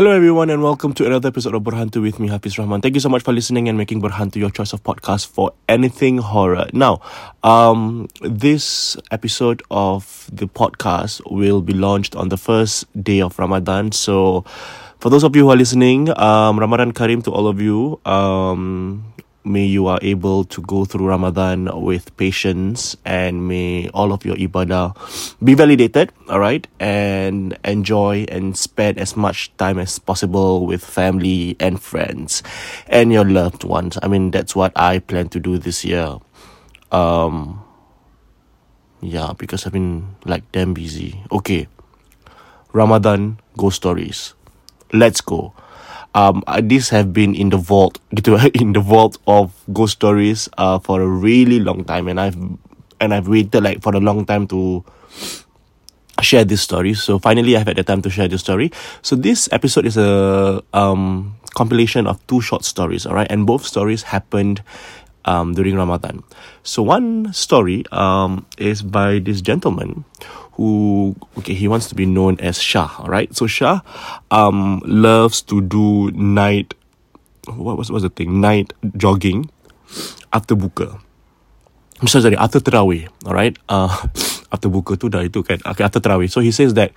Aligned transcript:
Hello 0.00 0.12
everyone 0.12 0.48
and 0.48 0.62
welcome 0.62 0.94
to 0.94 1.04
another 1.04 1.28
episode 1.28 1.54
of 1.54 1.62
Berhantu 1.62 2.00
with 2.00 2.18
me 2.18 2.26
Hafidz 2.26 2.56
Rahman. 2.56 2.80
Thank 2.80 2.94
you 2.94 3.02
so 3.02 3.10
much 3.10 3.22
for 3.22 3.34
listening 3.34 3.68
and 3.68 3.76
making 3.76 4.00
Berhantu 4.00 4.36
your 4.36 4.48
choice 4.48 4.72
of 4.72 4.82
podcast 4.82 5.26
for 5.26 5.52
anything 5.68 6.16
horror. 6.16 6.64
Now, 6.72 7.02
um 7.44 8.08
this 8.22 8.96
episode 9.10 9.62
of 9.70 10.26
the 10.32 10.48
podcast 10.48 11.20
will 11.30 11.60
be 11.60 11.74
launched 11.74 12.16
on 12.16 12.30
the 12.30 12.38
first 12.38 12.88
day 13.04 13.20
of 13.20 13.38
Ramadan. 13.38 13.92
So 13.92 14.46
for 15.00 15.10
those 15.10 15.22
of 15.22 15.36
you 15.36 15.42
who 15.42 15.50
are 15.50 15.60
listening, 15.60 16.08
um 16.18 16.58
Ramadan 16.58 16.92
Karim 16.92 17.20
to 17.28 17.30
all 17.30 17.46
of 17.46 17.60
you. 17.60 18.00
Um 18.06 19.04
may 19.44 19.64
you 19.64 19.86
are 19.86 19.98
able 20.02 20.44
to 20.44 20.60
go 20.62 20.84
through 20.84 21.08
Ramadan 21.08 21.68
with 21.80 22.14
patience 22.16 22.96
and 23.04 23.48
may 23.48 23.88
all 23.90 24.12
of 24.12 24.24
your 24.24 24.36
ibadah 24.36 24.94
be 25.42 25.54
validated, 25.54 26.12
all 26.28 26.40
right, 26.40 26.66
and 26.78 27.56
enjoy 27.64 28.26
and 28.28 28.56
spend 28.56 28.98
as 28.98 29.16
much 29.16 29.54
time 29.56 29.78
as 29.78 29.98
possible 29.98 30.66
with 30.66 30.84
family 30.84 31.56
and 31.58 31.80
friends 31.80 32.42
and 32.86 33.12
your 33.12 33.24
loved 33.24 33.64
ones. 33.64 33.98
I 34.02 34.08
mean, 34.08 34.30
that's 34.30 34.54
what 34.54 34.72
I 34.76 34.98
plan 34.98 35.28
to 35.30 35.40
do 35.40 35.58
this 35.58 35.84
year. 35.84 36.18
Um, 36.92 37.64
yeah, 39.00 39.32
because 39.36 39.64
I've 39.64 39.72
been 39.72 40.16
like 40.24 40.44
damn 40.52 40.74
busy. 40.74 41.24
Okay, 41.32 41.68
Ramadan 42.72 43.38
ghost 43.56 43.76
stories. 43.76 44.34
Let's 44.92 45.20
go 45.20 45.54
um 46.14 46.42
uh, 46.46 46.60
these 46.62 46.88
have 46.90 47.12
been 47.12 47.34
in 47.34 47.50
the 47.50 47.56
vault 47.56 47.98
in 48.54 48.72
the 48.72 48.80
vault 48.80 49.18
of 49.26 49.52
ghost 49.72 49.94
stories 49.94 50.48
uh 50.58 50.78
for 50.78 51.00
a 51.00 51.06
really 51.06 51.60
long 51.60 51.84
time. 51.84 52.08
And 52.08 52.20
I've 52.20 52.36
and 53.00 53.14
I've 53.14 53.28
waited 53.28 53.62
like 53.62 53.82
for 53.82 53.94
a 53.94 54.00
long 54.00 54.26
time 54.26 54.46
to 54.48 54.84
share 56.20 56.44
this 56.44 56.62
story. 56.62 56.94
So 56.94 57.18
finally 57.18 57.56
I've 57.56 57.66
had 57.66 57.76
the 57.76 57.84
time 57.84 58.02
to 58.02 58.10
share 58.10 58.28
this 58.28 58.40
story. 58.42 58.70
So 59.02 59.16
this 59.16 59.48
episode 59.52 59.86
is 59.86 59.96
a 59.96 60.62
um 60.74 61.36
compilation 61.54 62.06
of 62.06 62.24
two 62.26 62.40
short 62.40 62.64
stories 62.64 63.06
all 63.06 63.14
right? 63.14 63.30
And 63.30 63.46
both 63.46 63.64
stories 63.64 64.02
happened 64.02 64.62
um 65.24 65.54
during 65.54 65.76
Ramadan. 65.76 66.22
So 66.62 66.82
one 66.82 67.32
story 67.32 67.84
um 67.92 68.46
is 68.58 68.82
by 68.82 69.18
this 69.20 69.40
gentleman 69.40 70.04
who 70.60 71.16
okay 71.40 71.56
he 71.56 71.64
wants 71.64 71.88
to 71.88 71.96
be 71.96 72.04
known 72.04 72.36
as 72.36 72.60
Shah 72.60 73.00
all 73.00 73.08
right 73.08 73.32
so 73.32 73.48
Shah 73.48 73.80
um 74.28 74.84
loves 74.84 75.40
to 75.48 75.64
do 75.64 76.12
night 76.12 76.76
what 77.48 77.78
was 77.78 77.90
was 77.90 78.02
the 78.02 78.10
thing? 78.10 78.40
Night 78.40 78.72
jogging 78.96 79.50
after 80.32 80.54
buka. 80.54 81.00
I'm 82.00 82.08
sorry, 82.08 82.22
sorry 82.22 82.36
after 82.36 82.60
tarawih 82.60 83.08
all 83.24 83.34
right 83.34 83.56
uh 83.68 83.88
after 84.52 84.68
buka 84.68 85.00
tu 85.00 85.08
dah 85.08 85.24
itu 85.24 85.40
kan. 85.40 85.60
Okay 85.64 85.84
after 85.84 86.00
tarawih 86.00 86.28
so 86.28 86.44
he 86.44 86.52
says 86.52 86.74
that 86.76 86.92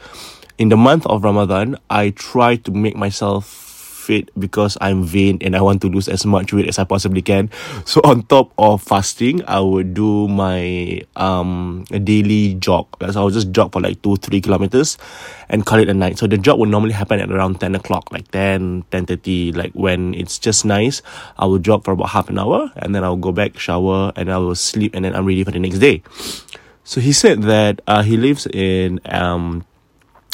in 0.60 0.70
the 0.70 0.80
month 0.80 1.08
of 1.08 1.24
Ramadan 1.24 1.80
I 1.88 2.12
try 2.12 2.60
to 2.68 2.72
make 2.72 2.96
myself 2.96 3.63
fit 4.04 4.28
because 4.36 4.78
I'm 4.84 5.08
vain 5.08 5.40
and 5.40 5.56
I 5.56 5.62
want 5.62 5.80
to 5.82 5.88
lose 5.88 6.12
as 6.12 6.26
much 6.26 6.52
weight 6.52 6.68
as 6.68 6.78
I 6.78 6.84
possibly 6.84 7.22
can. 7.22 7.50
So 7.86 8.02
on 8.04 8.24
top 8.28 8.52
of 8.60 8.84
fasting, 8.84 9.42
I 9.48 9.64
would 9.64 9.94
do 9.96 10.28
my 10.28 11.02
um 11.16 11.86
daily 11.90 12.56
jog. 12.60 12.92
So 13.00 13.24
I'll 13.24 13.32
just 13.32 13.52
jog 13.56 13.72
for 13.72 13.80
like 13.80 14.02
two, 14.04 14.18
three 14.18 14.42
kilometers 14.42 14.98
and 15.48 15.66
call 15.66 15.80
it 15.80 15.88
a 15.88 15.94
night. 15.94 16.20
So 16.20 16.28
the 16.28 16.38
jog 16.38 16.60
would 16.60 16.70
normally 16.70 16.94
happen 16.94 17.20
at 17.20 17.32
around 17.32 17.62
10 17.62 17.76
o'clock, 17.76 18.12
like 18.12 18.30
10, 18.32 18.84
10 18.92 19.06
30, 19.06 19.54
like 19.54 19.72
when 19.74 20.14
it's 20.14 20.38
just 20.38 20.66
nice. 20.66 21.02
I 21.38 21.46
will 21.46 21.60
jog 21.60 21.86
for 21.86 21.92
about 21.92 22.10
half 22.10 22.30
an 22.30 22.38
hour 22.38 22.72
and 22.76 22.94
then 22.94 23.04
I'll 23.04 23.16
go 23.16 23.32
back, 23.32 23.58
shower, 23.58 24.12
and 24.16 24.32
I 24.32 24.38
will 24.38 24.56
sleep 24.56 24.96
and 24.96 25.06
then 25.06 25.16
I'm 25.16 25.26
ready 25.26 25.44
for 25.44 25.52
the 25.52 25.60
next 25.60 25.80
day. 25.80 26.04
So 26.84 27.00
he 27.00 27.14
said 27.14 27.44
that 27.44 27.80
uh, 27.88 28.04
he 28.04 28.18
lives 28.18 28.46
in 28.52 29.00
um 29.06 29.64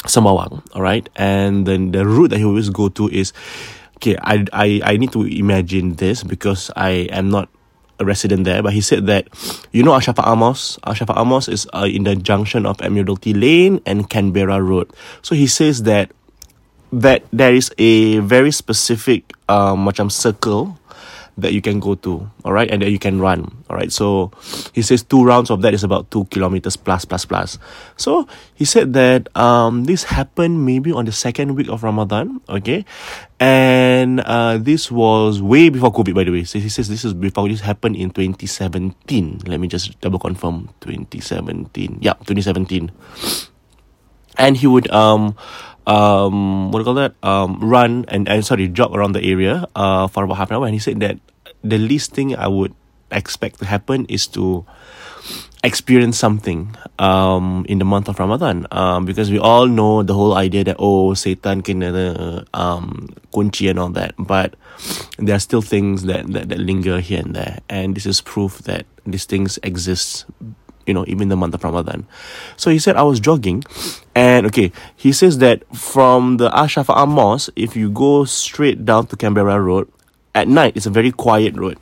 Sembawang, 0.08 0.64
all 0.74 0.82
right? 0.82 1.08
And 1.16 1.66
then 1.66 1.92
the 1.92 2.06
route 2.06 2.30
that 2.30 2.38
he 2.38 2.44
always 2.44 2.70
go 2.70 2.88
to 2.88 3.08
is 3.08 3.32
okay, 4.00 4.16
I 4.16 4.44
I 4.52 4.80
I 4.84 4.96
need 4.96 5.12
to 5.12 5.28
imagine 5.28 6.00
this 6.00 6.24
because 6.24 6.72
I 6.72 7.12
am 7.12 7.28
not 7.28 7.52
a 8.00 8.04
resident 8.04 8.48
there, 8.48 8.64
but 8.64 8.72
he 8.72 8.80
said 8.80 9.04
that 9.12 9.28
you 9.76 9.84
know 9.84 9.92
Assyafaah 9.92 10.36
Mosque, 10.36 10.80
Assyafaah 10.88 11.26
Mosque 11.28 11.52
is 11.52 11.68
uh, 11.76 11.84
in 11.84 12.08
the 12.08 12.16
junction 12.16 12.64
of 12.64 12.80
Admiralty 12.80 13.36
Lane 13.36 13.84
and 13.84 14.08
Canberra 14.08 14.64
Road. 14.64 14.88
So 15.20 15.36
he 15.36 15.46
says 15.46 15.84
that 15.84 16.10
that 16.90 17.22
there 17.30 17.54
is 17.54 17.70
a 17.76 18.18
very 18.24 18.50
specific 18.50 19.36
um, 19.52 19.84
macam 19.84 20.10
circle 20.10 20.79
that 21.40 21.52
you 21.52 21.60
can 21.60 21.80
go 21.80 21.94
to, 21.94 22.28
all 22.44 22.52
right, 22.52 22.70
and 22.70 22.82
that 22.82 22.90
you 22.90 22.98
can 22.98 23.20
run, 23.20 23.64
all 23.68 23.76
right. 23.76 23.92
So 23.92 24.30
he 24.72 24.82
says 24.82 25.02
two 25.02 25.24
rounds 25.24 25.50
of 25.50 25.62
that 25.62 25.74
is 25.74 25.84
about 25.84 26.10
two 26.10 26.24
kilometers 26.26 26.76
plus 26.76 27.04
plus 27.04 27.24
plus. 27.24 27.58
So 27.96 28.28
he 28.54 28.64
said 28.64 28.92
that 28.94 29.28
um 29.36 29.84
this 29.84 30.04
happened 30.04 30.64
maybe 30.64 30.92
on 30.92 31.04
the 31.04 31.12
second 31.12 31.54
week 31.54 31.68
of 31.68 31.82
Ramadan, 31.82 32.40
okay, 32.48 32.84
and 33.38 34.20
uh 34.20 34.58
this 34.58 34.90
was 34.90 35.42
way 35.42 35.68
before 35.68 35.92
COVID, 35.92 36.14
by 36.14 36.24
the 36.24 36.32
way. 36.32 36.44
So 36.44 36.58
he 36.58 36.68
says 36.68 36.88
this 36.88 37.04
is 37.04 37.14
before 37.14 37.48
this 37.48 37.60
happened 37.60 37.96
in 37.96 38.10
2017. 38.10 39.42
Let 39.46 39.60
me 39.60 39.68
just 39.68 40.00
double 40.00 40.18
confirm 40.18 40.68
2017. 40.80 41.98
Yeah, 42.00 42.14
2017. 42.24 42.90
And 44.38 44.56
he 44.56 44.66
would 44.66 44.90
um 44.90 45.36
um 45.86 46.70
what 46.70 46.78
do 46.78 46.82
you 46.82 46.84
call 46.84 46.94
that? 46.94 47.14
Um 47.22 47.58
run 47.60 48.04
and, 48.08 48.28
and 48.28 48.44
sorry 48.44 48.68
jog 48.68 48.94
around 48.94 49.12
the 49.12 49.24
area 49.24 49.66
uh 49.74 50.06
for 50.08 50.24
about 50.24 50.36
half 50.36 50.50
an 50.50 50.56
hour. 50.56 50.66
And 50.66 50.74
he 50.74 50.80
said 50.80 51.00
that 51.00 51.18
the 51.62 51.78
least 51.78 52.12
thing 52.12 52.36
I 52.36 52.48
would 52.48 52.74
expect 53.10 53.58
to 53.60 53.66
happen 53.66 54.06
is 54.06 54.26
to 54.38 54.64
experience 55.62 56.16
something 56.16 56.74
um 56.98 57.66
in 57.68 57.78
the 57.78 57.84
month 57.84 58.08
of 58.08 58.18
Ramadan. 58.18 58.66
Um 58.70 59.04
because 59.04 59.30
we 59.30 59.38
all 59.38 59.66
know 59.66 60.02
the 60.02 60.14
whole 60.14 60.34
idea 60.34 60.64
that 60.64 60.76
oh 60.78 61.14
Satan 61.14 61.62
can 61.62 61.82
uh, 61.82 62.44
um 62.54 63.08
kunci 63.32 63.68
and 63.68 63.78
all 63.78 63.90
that. 63.90 64.14
But 64.18 64.54
there 65.18 65.36
are 65.36 65.40
still 65.40 65.60
things 65.60 66.04
that, 66.04 66.26
that 66.32 66.48
that 66.48 66.58
linger 66.58 67.00
here 67.00 67.20
and 67.20 67.34
there. 67.36 67.60
And 67.68 67.94
this 67.94 68.06
is 68.06 68.20
proof 68.20 68.64
that 68.64 68.86
these 69.04 69.24
things 69.24 69.58
exist 69.62 70.24
you 70.90 70.94
know, 70.94 71.06
even 71.06 71.30
the 71.30 71.38
month 71.38 71.54
of 71.54 71.62
Ramadan. 71.62 72.02
So 72.58 72.74
he 72.74 72.82
said, 72.82 72.96
I 72.98 73.06
was 73.06 73.22
jogging, 73.22 73.62
and 74.18 74.44
okay, 74.50 74.72
he 74.98 75.14
says 75.14 75.38
that 75.38 75.62
from 75.70 76.42
the 76.42 76.50
Assyafaah 76.50 77.06
Mosque, 77.06 77.54
if 77.54 77.78
you 77.78 77.94
go 77.94 78.26
straight 78.26 78.84
down 78.84 79.06
to 79.06 79.14
Canberra 79.14 79.62
Road, 79.62 79.86
at 80.34 80.50
night 80.50 80.74
it's 80.74 80.86
a 80.86 80.90
very 80.90 81.14
quiet 81.14 81.54
road, 81.54 81.78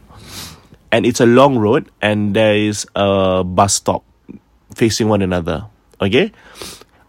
and 0.92 1.08
it's 1.08 1.24
a 1.24 1.26
long 1.26 1.56
road, 1.56 1.88
and 2.04 2.36
there 2.36 2.54
is 2.54 2.84
a 2.92 3.42
bus 3.42 3.80
stop 3.80 4.04
facing 4.76 5.08
one 5.08 5.22
another. 5.22 5.64
Okay. 6.04 6.32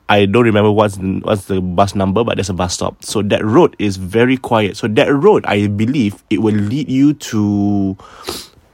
I 0.10 0.26
don't 0.26 0.44
remember 0.44 0.72
what's 0.72 0.98
what's 0.98 1.46
the 1.46 1.62
bus 1.62 1.94
number, 1.94 2.24
but 2.24 2.42
there's 2.42 2.50
a 2.50 2.58
bus 2.58 2.74
stop. 2.74 3.06
So 3.06 3.22
that 3.30 3.46
road 3.46 3.76
is 3.78 3.98
very 3.98 4.38
quiet. 4.42 4.74
So 4.74 4.88
that 4.88 5.14
road, 5.14 5.46
I 5.46 5.68
believe, 5.68 6.24
it 6.32 6.42
will 6.42 6.56
lead 6.56 6.90
you 6.90 7.14
to. 7.30 7.94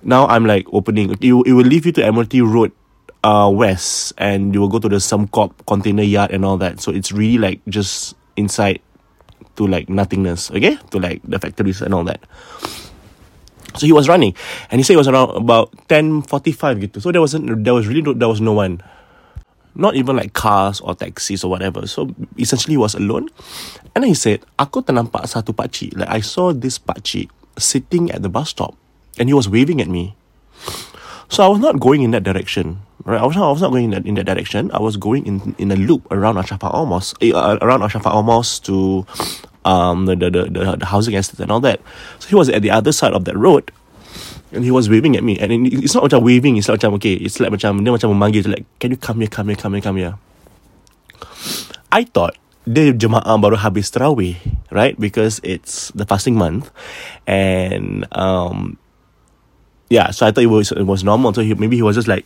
Now 0.02 0.28
I'm 0.32 0.46
like 0.46 0.64
opening. 0.72 1.12
It, 1.20 1.28
it 1.28 1.52
will 1.52 1.68
lead 1.68 1.84
you 1.84 1.92
to 1.92 2.06
Admiralty 2.06 2.40
Road 2.40 2.72
uh, 3.26 3.50
west 3.50 4.14
and 4.22 4.54
you 4.54 4.62
will 4.62 4.70
go 4.70 4.78
to 4.78 4.88
the 4.88 5.02
Sembcorp 5.02 5.66
container 5.66 6.06
yard 6.06 6.30
and 6.30 6.46
all 6.46 6.58
that. 6.62 6.80
So 6.80 6.94
it's 6.94 7.12
really 7.12 7.40
like 7.42 7.60
just 7.68 8.14
inside 8.38 8.80
to 9.58 9.66
like 9.66 9.90
nothingness, 9.90 10.52
okay? 10.52 10.78
To 10.92 11.00
like 11.00 11.26
the 11.26 11.40
factories 11.40 11.82
and 11.82 11.94
all 11.94 12.04
that. 12.06 12.22
So 13.76 13.86
he 13.86 13.92
was 13.92 14.08
running 14.08 14.36
and 14.70 14.80
he 14.80 14.84
said 14.84 14.94
it 14.94 15.02
was 15.02 15.10
around 15.10 15.36
about 15.36 15.74
10.45 15.90 16.86
gitu. 16.86 17.02
So 17.02 17.12
there 17.12 17.20
wasn't, 17.20 17.66
there 17.66 17.74
was 17.74 17.88
really, 17.88 18.04
no, 18.06 18.14
there 18.14 18.30
was 18.30 18.40
no 18.40 18.54
one. 18.54 18.80
Not 19.78 19.96
even 20.00 20.16
like 20.16 20.32
cars 20.32 20.80
or 20.80 20.96
taxis 20.96 21.44
or 21.44 21.52
whatever. 21.52 21.86
So 21.88 22.08
essentially 22.40 22.74
he 22.74 22.78
was 22.78 22.96
alone. 22.96 23.28
And 23.92 24.06
then 24.06 24.08
he 24.08 24.16
said, 24.16 24.46
aku 24.56 24.80
ternampak 24.80 25.28
satu 25.28 25.52
pakcik. 25.52 25.98
Like 25.98 26.08
I 26.08 26.22
saw 26.24 26.56
this 26.56 26.80
pakcik 26.80 27.28
sitting 27.60 28.08
at 28.12 28.24
the 28.24 28.32
bus 28.32 28.56
stop 28.56 28.78
and 29.20 29.28
he 29.28 29.36
was 29.36 29.50
waving 29.52 29.82
at 29.82 29.92
me. 29.92 30.16
So 31.28 31.44
I 31.44 31.50
was 31.52 31.60
not 31.60 31.82
going 31.82 32.08
in 32.08 32.16
that 32.16 32.24
direction. 32.24 32.85
Right, 33.04 33.20
I 33.20 33.26
was 33.26 33.36
not, 33.36 33.50
I 33.50 33.52
was 33.52 33.62
not 33.62 33.72
going 33.72 33.86
in 33.86 33.92
that, 33.92 34.06
in 34.06 34.16
that 34.16 34.26
direction. 34.26 34.72
I 34.72 34.80
was 34.80 34.96
going 34.96 35.28
in 35.28 35.54
in 35.60 35.70
a 35.70 35.76
loop 35.76 36.08
around 36.10 36.36
Assyafaah 36.36 36.88
Mosque, 36.88 37.20
uh, 37.22 37.60
around 37.62 37.82
Assyafaah 37.82 38.24
Mosque 38.24 38.64
to 38.64 39.06
um 39.68 40.06
the, 40.06 40.16
the 40.16 40.30
the 40.32 40.78
the 40.80 40.86
housing 40.86 41.14
estate 41.14 41.42
and 41.42 41.52
all 41.52 41.60
that. 41.60 41.82
So 42.20 42.30
he 42.30 42.36
was 42.36 42.48
at 42.50 42.62
the 42.64 42.72
other 42.72 42.94
side 42.96 43.12
of 43.12 43.26
that 43.26 43.36
road, 43.36 43.70
and 44.56 44.64
he 44.64 44.72
was 44.72 44.90
waving 44.90 45.18
at 45.18 45.24
me. 45.24 45.38
And 45.38 45.68
it's 45.68 45.94
not 45.94 46.08
macam 46.08 46.24
waving. 46.24 46.56
It's 46.56 46.70
like 46.70 46.80
macam 46.80 46.96
okay. 46.96 47.14
It's 47.20 47.38
like 47.40 47.52
macam 47.52 47.84
dia 47.84 47.92
macam 47.92 48.16
memanggil 48.16 48.48
like, 48.48 48.66
can 48.80 48.92
you 48.92 48.98
come 48.98 49.20
here, 49.20 49.30
come 49.30 49.50
here, 49.52 49.60
come 49.60 49.74
here, 49.74 49.84
come 49.84 49.98
here. 49.98 50.16
I 51.92 52.08
thought 52.08 52.40
dia 52.66 52.96
jemaah 52.96 53.38
baru 53.38 53.60
habis 53.60 53.92
tarawih, 53.94 54.40
right? 54.72 54.98
Because 54.98 55.44
it's 55.44 55.92
the 55.94 56.08
fasting 56.08 56.34
month, 56.40 56.72
and 57.28 58.08
um, 58.18 58.80
yeah. 59.92 60.10
So 60.10 60.26
I 60.26 60.32
thought 60.32 60.48
it 60.48 60.50
was 60.50 60.72
it 60.72 60.88
was 60.88 61.04
normal. 61.04 61.36
So 61.36 61.44
he, 61.44 61.54
maybe 61.54 61.76
he 61.76 61.86
was 61.86 62.00
just 62.00 62.10
like 62.10 62.26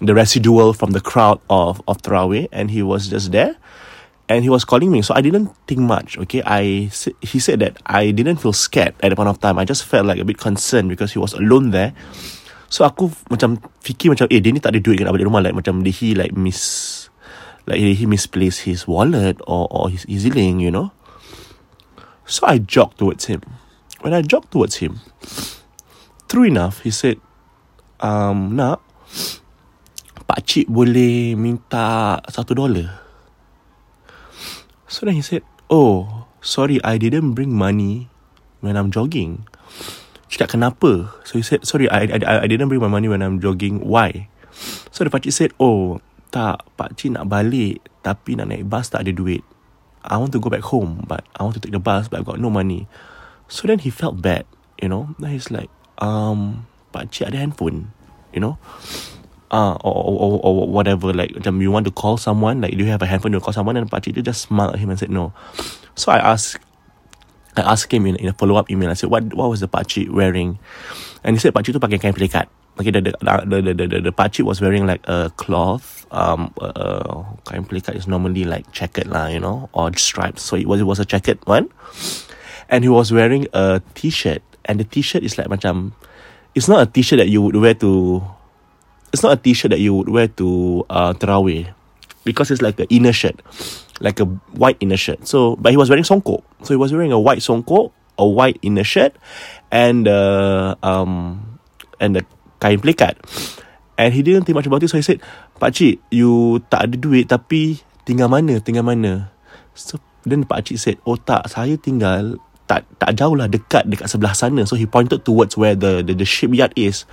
the 0.00 0.14
residual 0.14 0.72
from 0.72 0.92
the 0.92 1.00
crowd 1.00 1.40
of 1.50 1.82
of 1.86 2.02
Tarawih, 2.02 2.48
and 2.52 2.70
he 2.70 2.82
was 2.82 3.08
just 3.08 3.32
there, 3.32 3.56
and 4.28 4.42
he 4.42 4.50
was 4.50 4.64
calling 4.64 4.90
me. 4.90 5.02
So 5.02 5.14
I 5.14 5.20
didn't 5.20 5.50
think 5.66 5.80
much. 5.80 6.18
Okay, 6.28 6.42
I 6.44 6.90
he 7.22 7.38
said 7.38 7.60
that 7.60 7.78
I 7.86 8.10
didn't 8.10 8.38
feel 8.38 8.54
scared 8.54 8.94
at 9.02 9.10
the 9.10 9.16
point 9.16 9.30
of 9.30 9.40
time. 9.40 9.58
I 9.58 9.64
just 9.64 9.84
felt 9.84 10.06
like 10.06 10.18
a 10.18 10.26
bit 10.26 10.38
concerned 10.38 10.88
because 10.88 11.12
he 11.12 11.18
was 11.18 11.34
alone 11.34 11.70
there. 11.70 11.92
So 12.66 12.82
aku 12.82 13.14
macam 13.30 13.62
fikir 13.82 14.10
macam 14.10 14.26
eh 14.26 14.42
dia 14.42 14.50
ni 14.50 14.58
tak 14.58 14.74
ada 14.74 14.82
duit 14.82 14.98
ke 14.98 15.06
balik 15.06 15.22
rumah 15.22 15.38
like 15.38 15.54
macam 15.54 15.86
did 15.86 15.94
he 16.02 16.18
like 16.18 16.34
miss 16.34 17.06
like 17.70 17.78
did 17.78 17.94
he 17.94 18.10
misplace 18.10 18.66
his 18.66 18.90
wallet 18.90 19.38
or 19.46 19.70
or 19.70 19.86
his 19.86 20.02
EZ-Link 20.10 20.58
you 20.58 20.74
know 20.74 20.90
So 22.26 22.46
I 22.46 22.58
jogged 22.58 22.98
towards 22.98 23.26
him. 23.26 23.42
When 24.02 24.12
I 24.12 24.20
jogged 24.22 24.50
towards 24.50 24.76
him, 24.76 25.00
true 26.28 26.42
enough, 26.42 26.82
he 26.82 26.90
said, 26.90 27.22
um, 28.00 28.56
nak, 30.26 30.34
pakcik 30.34 30.66
boleh 30.66 31.38
minta 31.38 32.18
satu 32.26 32.58
dolar. 32.58 32.98
So 34.90 35.06
then 35.06 35.14
he 35.14 35.22
said, 35.22 35.46
oh, 35.70 36.26
sorry, 36.42 36.82
I 36.82 36.98
didn't 36.98 37.34
bring 37.34 37.54
money 37.54 38.10
when 38.58 38.74
I'm 38.74 38.90
jogging. 38.90 39.46
Cakap 40.26 40.58
kenapa? 40.58 41.14
So 41.22 41.38
he 41.38 41.46
said, 41.46 41.62
sorry, 41.62 41.86
I, 41.90 42.10
I, 42.10 42.42
I 42.42 42.46
didn't 42.50 42.66
bring 42.66 42.82
my 42.82 42.90
money 42.90 43.06
when 43.06 43.22
I'm 43.22 43.38
jogging. 43.38 43.82
Why? 43.86 44.26
So 44.90 45.06
the 45.06 45.10
pakcik 45.14 45.32
said, 45.32 45.50
oh, 45.62 46.02
tak, 46.34 46.66
pakcik 46.74 47.14
nak 47.14 47.30
balik 47.30 47.82
tapi 48.02 48.34
nak 48.34 48.50
naik 48.50 48.66
bus 48.66 48.90
tak 48.90 49.06
ada 49.06 49.14
duit. 49.14 49.42
I 50.06 50.18
want 50.18 50.30
to 50.34 50.42
go 50.42 50.50
back 50.50 50.62
home 50.62 51.02
but 51.06 51.26
I 51.34 51.42
want 51.42 51.58
to 51.58 51.62
take 51.62 51.74
the 51.74 51.82
bus 51.82 52.06
but 52.06 52.22
I've 52.22 52.28
got 52.28 52.42
no 52.42 52.50
money. 52.50 52.86
So 53.46 53.66
then 53.66 53.78
he 53.82 53.94
felt 53.94 54.22
bad, 54.22 54.46
you 54.82 54.90
know. 54.90 55.14
Then 55.22 55.34
he's 55.34 55.54
like, 55.54 55.70
um, 56.02 56.66
pakcik 56.90 57.30
ada 57.30 57.38
handphone, 57.38 57.94
you 58.34 58.42
know. 58.42 58.58
Uh, 59.46 59.78
or, 59.86 59.94
or, 59.94 60.40
or, 60.42 60.42
or 60.42 60.66
whatever 60.66 61.12
like 61.14 61.30
you 61.46 61.70
want 61.70 61.86
to 61.86 61.92
call 61.92 62.16
someone 62.16 62.60
like 62.60 62.74
do 62.74 62.82
you 62.82 62.90
have 62.90 63.00
a 63.00 63.06
handphone 63.06 63.30
to 63.30 63.38
call 63.38 63.54
someone? 63.54 63.76
And 63.76 63.88
pakcik 63.88 64.18
just 64.24 64.42
smiled 64.42 64.74
at 64.74 64.80
him 64.80 64.90
and 64.90 64.98
said 64.98 65.08
no. 65.08 65.32
So 65.94 66.10
I 66.10 66.18
asked 66.18 66.58
I 67.54 67.62
asked 67.62 67.94
him 67.94 68.06
in, 68.06 68.16
in 68.16 68.26
a 68.26 68.32
follow 68.32 68.56
up 68.56 68.68
email. 68.68 68.90
I 68.90 68.94
said 68.94 69.08
what 69.08 69.22
what 69.34 69.48
was 69.48 69.60
the 69.60 69.68
pakcik 69.68 70.10
wearing? 70.10 70.58
And 71.22 71.36
he 71.36 71.38
said 71.38 71.54
pakcik 71.54 71.78
tu 71.78 71.78
pakai 71.78 72.02
kain 72.02 72.10
pelikat. 72.10 72.50
Okay 72.74 72.90
the 72.90 73.00
the 73.06 73.14
the 73.22 73.62
the, 73.62 73.86
the, 73.86 74.00
the, 74.10 74.12
pakcik 74.12 74.42
was 74.42 74.60
wearing 74.60 74.84
like 74.84 75.06
a 75.06 75.30
cloth 75.38 76.10
um 76.10 76.52
uh, 76.58 77.22
kain 77.46 77.62
pelikat 77.62 77.94
is 77.94 78.10
normally 78.10 78.42
like 78.42 78.66
checkered 78.74 79.06
lah 79.06 79.30
you 79.30 79.38
know 79.38 79.70
or 79.78 79.94
stripes. 79.94 80.42
So 80.42 80.58
it 80.58 80.66
was 80.66 80.82
it 80.82 80.90
was 80.90 80.98
a 80.98 81.06
checkered 81.06 81.38
one. 81.46 81.70
And 82.66 82.82
he 82.82 82.90
was 82.90 83.14
wearing 83.14 83.46
a 83.54 83.78
t-shirt. 83.94 84.42
And 84.66 84.82
the 84.82 84.84
t-shirt 84.84 85.22
is 85.22 85.38
like 85.38 85.46
macam 85.46 85.94
it's 86.58 86.66
not 86.66 86.82
a 86.82 86.90
t-shirt 86.90 87.22
that 87.22 87.30
you 87.30 87.40
would 87.46 87.54
wear 87.54 87.78
to 87.78 88.26
it's 89.12 89.22
not 89.22 89.32
a 89.32 89.40
t-shirt 89.40 89.70
that 89.70 89.80
you 89.80 89.94
would 89.94 90.08
wear 90.08 90.28
to 90.40 90.84
uh 90.90 91.12
tarawih 91.14 91.70
because 92.26 92.50
it's 92.50 92.62
like 92.62 92.78
an 92.80 92.86
inner 92.90 93.12
shirt. 93.12 93.38
Like 94.00 94.20
a 94.20 94.28
white 94.52 94.76
inner 94.80 94.98
shirt. 94.98 95.24
So 95.24 95.56
but 95.56 95.72
he 95.72 95.78
was 95.78 95.88
wearing 95.88 96.04
songkok. 96.04 96.44
So 96.62 96.74
he 96.74 96.80
was 96.80 96.92
wearing 96.92 97.12
a 97.12 97.20
white 97.20 97.40
songkok 97.40 97.92
a 98.18 98.26
white 98.26 98.58
inner 98.64 98.84
shirt 98.84 99.16
and 99.70 100.08
uh 100.08 100.76
um 100.82 101.40
and 102.00 102.16
the 102.16 102.22
kain 102.60 102.80
pelikat. 102.80 103.16
And 103.96 104.12
he 104.12 104.20
didn't 104.20 104.44
think 104.44 104.56
much 104.56 104.68
about 104.68 104.84
it 104.84 104.92
so 104.92 105.00
he 105.00 105.06
said 105.06 105.24
pakcik 105.56 106.04
you 106.12 106.60
tak 106.68 106.92
ada 106.92 106.96
duit 107.00 107.32
tapi 107.32 107.80
tinggal 108.04 108.28
mana 108.28 108.60
tinggal 108.60 108.84
mana? 108.84 109.32
So 109.72 109.96
then 110.28 110.44
pakcik 110.44 110.76
said 110.76 110.96
oh 111.08 111.16
tak 111.16 111.48
saya 111.48 111.80
tinggal 111.80 112.36
tak 112.66 112.82
tak 112.98 113.14
jauh 113.14 113.32
lah 113.38 113.46
dekat 113.46 113.86
dekat 113.88 114.10
sebelah 114.10 114.34
sana. 114.36 114.66
So 114.68 114.76
he 114.76 114.84
pointed 114.84 115.24
towards 115.24 115.56
where 115.56 115.78
the 115.78 116.04
the, 116.04 116.12
the 116.12 116.28
shipyard 116.28 116.74
is. 116.76 117.08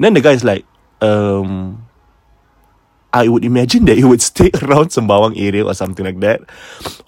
Then 0.00 0.16
the 0.16 0.22
guy 0.22 0.38
is 0.38 0.46
like 0.46 0.64
um 1.00 1.82
I 3.14 3.30
would 3.30 3.46
imagine 3.46 3.86
that 3.86 3.94
he 3.94 4.02
would 4.02 4.20
stay 4.20 4.50
around 4.66 4.90
Sembawang 4.90 5.38
area 5.38 5.62
or 5.62 5.72
something 5.72 6.02
like 6.02 6.18
that, 6.26 6.42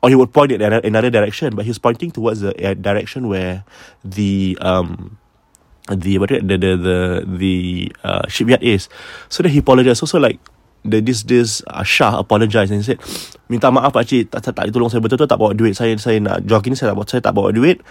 or 0.03 0.09
he 0.09 0.15
would 0.15 0.31
point 0.31 0.55
in 0.55 0.62
another 0.62 1.11
direction. 1.11 1.59
But 1.59 1.67
he's 1.67 1.83
pointing 1.83 2.15
towards 2.15 2.47
the 2.47 2.55
direction 2.79 3.27
where 3.27 3.67
the 4.06 4.55
um 4.62 5.19
the 5.91 6.23
what 6.23 6.31
the 6.31 6.38
the 6.47 6.73
the 6.79 6.99
the 7.27 7.56
uh, 8.06 8.23
shipyard 8.31 8.62
is. 8.62 8.87
So 9.29 9.43
then 9.43 9.50
he 9.50 9.59
apologized. 9.59 10.06
Also 10.06 10.23
like 10.23 10.39
the 10.87 11.03
this 11.03 11.27
this 11.27 11.67
uh, 11.67 11.82
Shah 11.82 12.23
apologized 12.23 12.71
and 12.71 12.87
said, 12.87 13.03
minta 13.50 13.75
maaf 13.75 13.91
pak 13.91 14.06
cik 14.06 14.31
tak, 14.31 14.47
tak, 14.47 14.55
tak 14.55 14.71
tolong 14.71 14.87
saya 14.87 15.03
betul-betul 15.03 15.27
tak 15.27 15.39
bawa 15.43 15.59
duit 15.59 15.75
saya 15.75 15.99
saya 15.99 16.23
nak 16.23 16.47
jogging 16.47 16.79
saya 16.79 16.94
tak 16.94 17.03
saya 17.11 17.23
tak 17.23 17.35
bawa 17.35 17.50
duit. 17.50 17.82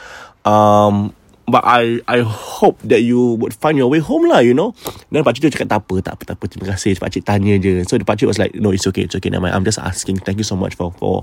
Um, 0.48 1.12
But 1.46 1.62
I 1.62 2.02
I 2.10 2.26
hope 2.26 2.82
that 2.90 3.06
you 3.06 3.38
would 3.38 3.54
find 3.54 3.78
your 3.78 3.86
way 3.86 4.02
home 4.02 4.26
lah, 4.26 4.42
you 4.42 4.58
know. 4.58 4.74
Then 5.14 5.22
pakcik 5.22 5.46
tu 5.46 5.50
cakap 5.54 5.70
tak 5.70 5.80
apa, 5.86 5.96
tak 6.02 6.14
apa, 6.18 6.24
tak 6.26 6.36
apa. 6.42 6.46
Terima 6.50 6.66
kasih. 6.74 6.98
Pakcik 6.98 7.22
tanya 7.22 7.54
je. 7.62 7.86
So 7.86 8.02
the 8.02 8.06
pakcik 8.08 8.26
was 8.26 8.42
like, 8.42 8.58
no, 8.58 8.74
it's 8.74 8.90
okay, 8.90 9.06
it's 9.06 9.14
okay. 9.14 9.30
Mind. 9.30 9.54
I'm 9.54 9.62
just 9.62 9.78
asking. 9.78 10.26
Thank 10.26 10.42
you 10.42 10.48
so 10.48 10.58
much 10.58 10.74
for 10.74 10.90
for 10.98 11.22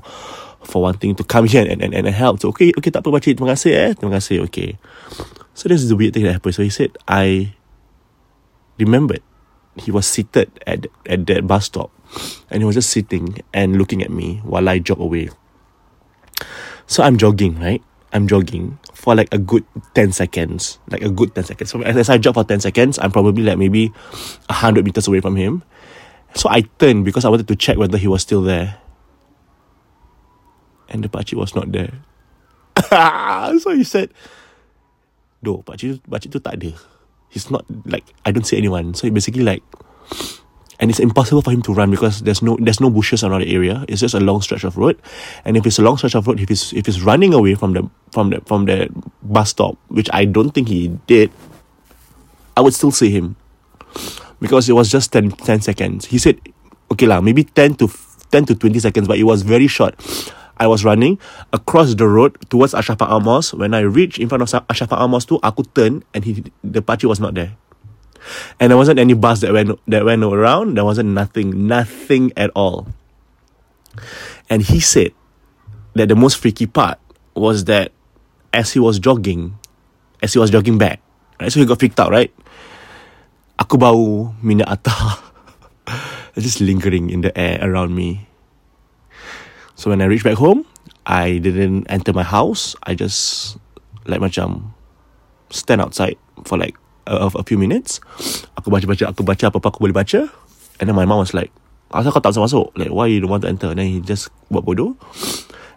for 0.62 0.78
wanting 0.78 1.18
to 1.18 1.26
come 1.26 1.46
here 1.50 1.66
and 1.66 1.82
and, 1.82 1.90
and 1.90 2.06
help. 2.14 2.38
So 2.38 2.54
okay, 2.54 2.70
okay, 2.78 2.94
tak 2.94 3.02
apa 3.02 3.10
pakcik. 3.18 3.34
Terima 3.34 3.58
kasih 3.58 3.72
eh. 3.74 3.90
Terima 3.98 4.14
kasih. 4.22 4.46
Okay. 4.46 4.78
So 5.58 5.66
this 5.66 5.82
is 5.82 5.90
the 5.90 5.98
weird 5.98 6.14
thing 6.14 6.22
that 6.22 6.38
happened. 6.38 6.54
So 6.54 6.62
he 6.62 6.70
said, 6.70 6.94
I 7.10 7.58
remembered 8.78 9.26
he 9.74 9.90
was 9.90 10.06
seated 10.06 10.54
at 10.70 10.86
at 11.10 11.26
that 11.26 11.50
bus 11.50 11.66
stop, 11.66 11.90
and 12.46 12.62
he 12.62 12.64
was 12.64 12.78
just 12.78 12.94
sitting 12.94 13.42
and 13.50 13.74
looking 13.74 14.06
at 14.06 14.14
me 14.14 14.38
while 14.46 14.70
I 14.70 14.78
jog 14.78 15.02
away. 15.02 15.34
So 16.86 17.02
I'm 17.02 17.18
jogging, 17.18 17.58
right? 17.58 17.82
I'm 18.12 18.28
jogging 18.28 18.78
for 18.92 19.14
like 19.14 19.32
a 19.32 19.38
good 19.38 19.64
10 19.94 20.12
seconds. 20.12 20.78
Like 20.88 21.02
a 21.02 21.10
good 21.10 21.34
10 21.34 21.44
seconds. 21.44 21.70
So 21.70 21.80
as 21.82 22.08
I 22.08 22.18
jog 22.18 22.34
for 22.34 22.44
10 22.44 22.60
seconds, 22.60 22.98
I'm 23.00 23.10
probably 23.10 23.42
like 23.42 23.58
maybe 23.58 23.88
100 24.52 24.84
meters 24.84 25.08
away 25.08 25.20
from 25.20 25.36
him. 25.36 25.62
So 26.34 26.48
I 26.48 26.62
turned 26.78 27.04
because 27.04 27.24
I 27.24 27.28
wanted 27.28 27.48
to 27.48 27.56
check 27.56 27.76
whether 27.76 27.96
he 27.96 28.08
was 28.08 28.22
still 28.22 28.42
there. 28.42 28.78
And 30.88 31.02
the 31.02 31.08
pakcik 31.08 31.34
was 31.34 31.54
not 31.54 31.72
there. 31.72 31.92
so 33.60 33.70
he 33.72 33.84
said, 33.84 34.12
No, 35.40 35.64
pakcik, 35.64 36.04
pakcik 36.04 36.32
tu 36.32 36.40
tak 36.40 36.60
ada. 36.60 36.76
He's 37.32 37.48
not 37.48 37.64
like, 37.88 38.04
I 38.28 38.30
don't 38.32 38.44
see 38.44 38.60
anyone. 38.60 38.92
So 38.92 39.08
he 39.08 39.10
basically 39.10 39.42
like, 39.42 39.64
and 40.82 40.90
it's 40.90 40.98
impossible 40.98 41.42
for 41.42 41.52
him 41.52 41.62
to 41.62 41.72
run 41.72 41.92
because 41.92 42.22
there's 42.22 42.42
no 42.42 42.58
there's 42.60 42.80
no 42.80 42.90
bushes 42.90 43.22
around 43.22 43.40
the 43.42 43.54
area. 43.54 43.84
It's 43.86 44.00
just 44.00 44.18
a 44.18 44.20
long 44.20 44.42
stretch 44.42 44.64
of 44.64 44.76
road, 44.76 44.98
and 45.44 45.56
if 45.56 45.64
it's 45.64 45.78
a 45.78 45.82
long 45.82 45.96
stretch 45.96 46.16
of 46.16 46.26
road, 46.26 46.40
if 46.40 46.48
he's 46.48 46.72
if 46.72 46.86
he's 46.86 47.00
running 47.00 47.32
away 47.32 47.54
from 47.54 47.72
the 47.72 47.88
from 48.10 48.30
the 48.30 48.42
from 48.50 48.66
the 48.66 48.90
bus 49.22 49.50
stop, 49.50 49.78
which 49.88 50.10
I 50.12 50.24
don't 50.24 50.50
think 50.50 50.66
he 50.66 50.88
did, 51.06 51.30
I 52.56 52.62
would 52.62 52.74
still 52.74 52.90
see 52.90 53.10
him 53.10 53.36
because 54.40 54.68
it 54.68 54.72
was 54.72 54.90
just 54.90 55.12
10, 55.12 55.30
10 55.30 55.60
seconds. 55.60 56.06
He 56.06 56.18
said, 56.18 56.40
okay 56.90 57.06
lah, 57.06 57.20
maybe 57.20 57.44
ten 57.44 57.78
to 57.78 57.86
ten 58.34 58.44
to 58.50 58.58
twenty 58.58 58.82
seconds, 58.82 59.06
but 59.06 59.22
it 59.22 59.24
was 59.24 59.42
very 59.46 59.68
short. 59.70 59.94
I 60.58 60.66
was 60.66 60.84
running 60.84 61.18
across 61.52 61.94
the 61.94 62.08
road 62.10 62.34
towards 62.50 62.74
Assyafaah 62.74 63.22
Mosque. 63.22 63.54
When 63.54 63.72
I 63.72 63.86
reached 63.86 64.18
in 64.18 64.28
front 64.28 64.42
of 64.42 64.50
Assyafaah 64.66 65.06
Mosque 65.06 65.30
tu, 65.30 65.38
aku 65.46 65.62
turn 65.78 66.02
and 66.10 66.26
he 66.26 66.42
the 66.66 66.82
pakcik 66.82 67.06
was 67.06 67.22
not 67.22 67.38
there. 67.38 67.54
And 68.60 68.70
there 68.70 68.76
wasn't 68.76 68.98
any 68.98 69.14
bus 69.14 69.40
that 69.40 69.52
went 69.52 69.78
that 69.86 70.04
went 70.04 70.22
around. 70.22 70.76
There 70.76 70.84
wasn't 70.84 71.10
nothing, 71.10 71.66
nothing 71.66 72.32
at 72.36 72.50
all. 72.54 72.88
And 74.48 74.62
he 74.62 74.80
said 74.80 75.12
that 75.94 76.08
the 76.08 76.16
most 76.16 76.38
freaky 76.38 76.66
part 76.66 76.98
was 77.34 77.64
that 77.66 77.92
as 78.52 78.72
he 78.72 78.80
was 78.80 78.98
jogging, 78.98 79.58
as 80.22 80.32
he 80.32 80.38
was 80.38 80.50
jogging 80.50 80.78
back, 80.78 81.00
right? 81.40 81.50
So 81.50 81.60
he 81.60 81.66
got 81.66 81.78
freaked 81.78 81.98
out, 81.98 82.10
right? 82.10 82.32
Aku 83.58 83.76
bau 83.76 84.34
minyak 84.42 84.68
atar. 84.70 85.20
just 86.38 86.60
lingering 86.60 87.10
in 87.10 87.20
the 87.20 87.32
air 87.36 87.58
around 87.60 87.94
me. 87.94 88.28
So 89.74 89.90
when 89.90 90.00
I 90.00 90.06
reached 90.06 90.24
back 90.24 90.38
home, 90.38 90.64
I 91.06 91.38
didn't 91.38 91.86
enter 91.90 92.12
my 92.12 92.22
house. 92.22 92.76
I 92.84 92.94
just 92.94 93.56
like 94.06 94.20
macam 94.20 94.72
stand 95.50 95.80
outside 95.80 96.16
for 96.44 96.56
like 96.56 96.76
a, 97.06 97.30
a 97.30 97.44
few 97.44 97.58
minutes. 97.58 98.00
Aku 98.58 98.70
baca-baca, 98.70 99.10
aku 99.10 99.22
baca 99.22 99.44
apa-apa 99.48 99.68
aku 99.72 99.80
boleh 99.88 99.96
baca. 99.96 100.28
And 100.80 100.88
then 100.88 100.96
my 100.96 101.06
mom 101.06 101.22
was 101.22 101.34
like, 101.34 101.50
asal 101.92 102.10
kau 102.10 102.24
tak 102.24 102.34
masuk? 102.34 102.72
Like, 102.74 102.90
why 102.90 103.06
you 103.06 103.20
don't 103.20 103.30
want 103.30 103.44
to 103.44 103.50
enter? 103.52 103.70
And 103.70 103.78
then 103.78 103.88
he 103.88 104.00
just 104.00 104.32
buat 104.48 104.64
bodoh. 104.64 104.96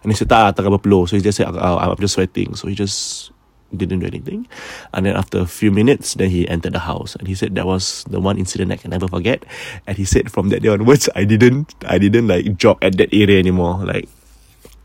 And 0.02 0.12
he 0.12 0.16
said, 0.16 0.30
tak, 0.30 0.56
tak 0.56 0.66
berpeluh. 0.66 1.08
So 1.08 1.16
he 1.16 1.22
just 1.22 1.38
said, 1.38 1.50
I'm 1.50 1.98
just 1.98 2.14
sweating. 2.14 2.54
So 2.54 2.68
he 2.68 2.74
just 2.74 3.30
didn't 3.74 4.00
do 4.00 4.06
anything. 4.06 4.46
And 4.94 5.06
then 5.06 5.16
after 5.16 5.42
a 5.42 5.46
few 5.46 5.70
minutes, 5.70 6.14
then 6.14 6.30
he 6.30 6.48
entered 6.48 6.72
the 6.72 6.86
house. 6.86 7.16
And 7.16 7.26
he 7.26 7.34
said 7.34 7.54
that 7.56 7.66
was 7.66 8.04
the 8.08 8.20
one 8.20 8.38
incident 8.38 8.72
I 8.72 8.78
can 8.78 8.90
never 8.90 9.08
forget. 9.08 9.44
And 9.86 9.98
he 9.98 10.04
said 10.04 10.30
from 10.30 10.48
that 10.50 10.62
day 10.62 10.70
onwards, 10.70 11.08
I 11.14 11.24
didn't, 11.24 11.74
I 11.86 11.98
didn't 11.98 12.28
like 12.28 12.56
jog 12.56 12.78
at 12.82 12.96
that 12.96 13.12
area 13.12 13.38
anymore. 13.38 13.84
Like, 13.84 14.08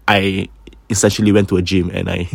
I 0.07 0.49
essentially 0.89 1.31
went 1.31 1.49
to 1.49 1.57
a 1.57 1.61
gym 1.61 1.89
and 1.93 2.09
I 2.09 2.27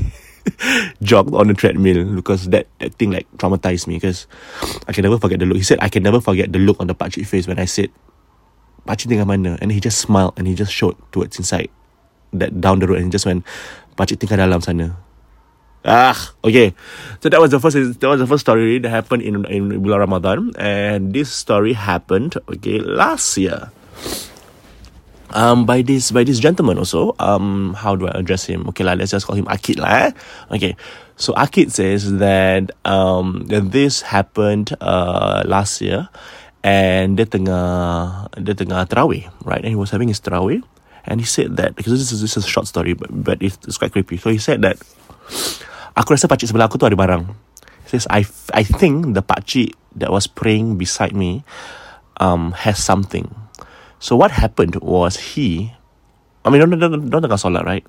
jogged 1.03 1.35
on 1.35 1.49
the 1.49 1.55
treadmill 1.55 2.15
because 2.15 2.49
that, 2.51 2.67
that 2.79 2.95
thing 2.95 3.11
like 3.11 3.27
traumatized 3.37 3.87
me 3.87 3.97
because 3.97 4.27
I 4.89 4.93
can 4.93 5.03
never 5.03 5.19
forget 5.19 5.39
the 5.39 5.47
look. 5.47 5.57
He 5.57 5.63
said 5.63 5.79
I 5.81 5.89
can 5.89 6.03
never 6.03 6.21
forget 6.21 6.53
the 6.53 6.59
look 6.59 6.79
on 6.81 6.87
the 6.87 6.95
pakcik 6.95 7.27
face 7.27 7.47
when 7.47 7.59
I 7.59 7.65
said, 7.67 7.91
Pakcik 8.87 9.11
tinggal 9.11 9.27
mana? 9.27 9.59
And 9.61 9.73
he 9.73 9.81
just 9.81 9.99
smiled 9.99 10.35
and 10.37 10.47
he 10.47 10.55
just 10.55 10.73
showed 10.73 10.97
towards 11.11 11.39
inside 11.39 11.69
that 12.33 12.61
down 12.61 12.79
the 12.79 12.87
road 12.87 12.99
and 12.99 13.07
he 13.07 13.11
just 13.11 13.27
went, 13.27 13.45
Pakcik 13.97 14.23
tinggal 14.23 14.39
dalam 14.39 14.63
sana. 14.63 14.97
Ah, 15.87 16.19
okay. 16.43 16.75
So 17.23 17.31
that 17.31 17.39
was 17.39 17.55
the 17.55 17.63
first 17.63 17.79
that 17.79 18.11
was 18.11 18.19
the 18.19 18.27
first 18.27 18.43
story 18.43 18.83
that 18.83 18.91
happened 18.91 19.23
in 19.23 19.47
in 19.47 19.71
bulan 19.87 20.03
Ramadan, 20.03 20.51
and 20.59 21.15
this 21.15 21.31
story 21.31 21.79
happened 21.79 22.35
okay 22.51 22.83
last 22.83 23.39
year. 23.39 23.71
Um, 25.37 25.69
by 25.69 25.85
this 25.85 26.09
by 26.17 26.25
this 26.25 26.41
gentleman 26.41 26.81
also. 26.81 27.13
Um, 27.21 27.77
how 27.77 27.93
do 27.93 28.09
I 28.09 28.17
address 28.17 28.49
him? 28.49 28.65
Okay, 28.73 28.89
lah, 28.89 28.97
let's 28.97 29.13
just 29.13 29.29
call 29.29 29.37
him 29.37 29.45
Akid 29.53 29.77
lah. 29.77 30.09
Eh? 30.09 30.11
Okay, 30.57 30.73
so 31.21 31.37
Akid 31.37 31.69
says 31.77 32.09
that 32.17 32.73
um 32.89 33.45
this 33.45 34.01
happened 34.01 34.73
uh 34.81 35.45
last 35.45 35.85
year, 35.85 36.09
and 36.65 37.21
dia 37.21 37.29
tengah 37.29 38.33
dia 38.41 38.57
tengah 38.57 38.89
terawih, 38.89 39.29
right? 39.45 39.61
And 39.61 39.77
he 39.77 39.79
was 39.79 39.93
having 39.93 40.09
his 40.09 40.25
terawih, 40.25 40.65
and 41.05 41.21
he 41.21 41.29
said 41.29 41.61
that 41.61 41.77
because 41.77 41.93
this 42.01 42.17
is 42.17 42.25
this 42.25 42.41
is 42.41 42.49
a 42.49 42.51
short 42.51 42.65
story, 42.65 42.97
but 42.97 43.13
but 43.13 43.37
it's, 43.45 43.61
it's 43.69 43.77
quite 43.77 43.93
creepy. 43.93 44.17
So 44.17 44.33
he 44.33 44.41
said 44.41 44.65
that 44.65 44.81
Aku 45.97 46.13
rasa 46.13 46.29
pakcik 46.29 46.53
sebelah 46.53 46.69
aku 46.69 46.77
tu 46.77 46.85
ada 46.85 46.93
barang. 46.93 47.25
He 47.89 47.97
says, 47.97 48.05
I, 48.13 48.29
I 48.53 48.69
think 48.69 49.17
the 49.17 49.25
pakcik 49.25 49.73
that 49.97 50.13
was 50.13 50.29
praying 50.29 50.77
beside 50.77 51.17
me 51.17 51.41
um, 52.21 52.53
has 52.53 52.77
something. 52.77 53.33
So 53.99 54.17
what 54.17 54.31
happened 54.31 54.77
was 54.77 55.17
he, 55.17 55.73
I 56.45 56.51
mean, 56.51 56.61
don't, 56.61 56.79
don't, 56.79 57.11
don't 57.11 57.23
tengah 57.23 57.41
solat, 57.41 57.65
right? 57.65 57.85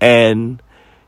And 0.00 0.62